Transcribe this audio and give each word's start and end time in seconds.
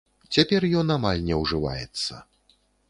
Цяпер 0.37 0.61
ён 0.79 0.95
амаль 0.95 1.21
не 1.29 1.35
ўжываецца. 1.43 2.13